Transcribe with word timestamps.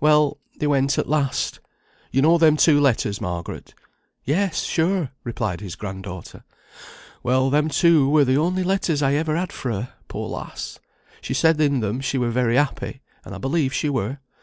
Well, 0.00 0.38
they 0.58 0.66
went 0.66 0.96
at 0.96 1.10
last. 1.10 1.60
You 2.10 2.22
know 2.22 2.38
them 2.38 2.56
two 2.56 2.80
letters, 2.80 3.20
Margaret?" 3.20 3.74
"Yes, 4.24 4.62
sure," 4.62 5.10
replied 5.24 5.60
his 5.60 5.74
grand 5.76 6.04
daughter. 6.04 6.42
"Well, 7.22 7.50
them 7.50 7.68
two 7.68 8.08
were 8.08 8.24
the 8.24 8.38
only 8.38 8.62
letters 8.64 9.02
I 9.02 9.12
ever 9.12 9.36
had 9.36 9.52
fra' 9.52 9.74
her, 9.82 9.92
poor 10.08 10.30
lass. 10.30 10.78
She 11.20 11.34
said 11.34 11.60
in 11.60 11.80
them 11.80 12.00
she 12.00 12.16
were 12.16 12.30
very 12.30 12.56
happy, 12.56 13.02
and 13.26 13.34
I 13.34 13.38
believe 13.38 13.74
she 13.74 13.90
were. 13.90 14.20